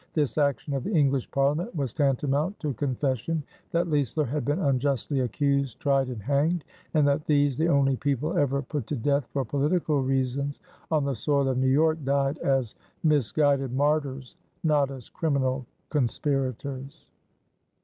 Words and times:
This 0.15 0.39
action 0.39 0.73
of 0.73 0.83
the 0.83 0.91
English 0.95 1.29
Parliament 1.29 1.75
was 1.75 1.93
tantamount 1.93 2.59
to 2.59 2.69
a 2.69 2.73
confession 2.73 3.43
that 3.71 3.87
Leisler 3.87 4.25
had 4.25 4.43
been 4.43 4.57
unjustly 4.57 5.19
accused, 5.19 5.79
tried, 5.79 6.07
and 6.07 6.19
hanged, 6.23 6.63
and 6.95 7.07
that 7.07 7.25
these, 7.27 7.55
the 7.55 7.67
only 7.69 7.97
people 7.97 8.35
ever 8.35 8.63
put 8.63 8.87
to 8.87 8.95
death 8.95 9.27
for 9.31 9.45
political 9.45 10.01
reasons 10.01 10.59
on 10.89 11.05
the 11.05 11.13
soil 11.15 11.47
of 11.49 11.59
New 11.59 11.69
York, 11.69 11.99
died 12.03 12.39
as 12.39 12.73
misguided 13.03 13.73
martyrs, 13.73 14.37
not 14.63 14.89
as 14.89 15.07
criminal 15.07 15.67
conspirators. 15.91 17.05